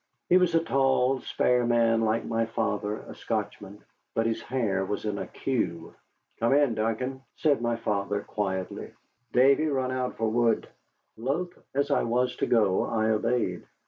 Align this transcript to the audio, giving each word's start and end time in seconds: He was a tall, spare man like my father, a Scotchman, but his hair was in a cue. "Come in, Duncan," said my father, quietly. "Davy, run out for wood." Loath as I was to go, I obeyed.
He 0.29 0.37
was 0.37 0.55
a 0.55 0.63
tall, 0.63 1.19
spare 1.19 1.63
man 1.63 2.01
like 2.01 2.25
my 2.25 2.47
father, 2.47 3.01
a 3.07 3.13
Scotchman, 3.13 3.83
but 4.15 4.25
his 4.25 4.41
hair 4.41 4.83
was 4.83 5.05
in 5.05 5.19
a 5.19 5.27
cue. 5.27 5.93
"Come 6.39 6.53
in, 6.55 6.73
Duncan," 6.73 7.21
said 7.35 7.61
my 7.61 7.75
father, 7.75 8.21
quietly. 8.21 8.93
"Davy, 9.31 9.67
run 9.67 9.91
out 9.91 10.17
for 10.17 10.27
wood." 10.27 10.67
Loath 11.17 11.55
as 11.75 11.91
I 11.91 12.01
was 12.01 12.35
to 12.37 12.47
go, 12.47 12.83
I 12.83 13.11
obeyed. 13.11 13.63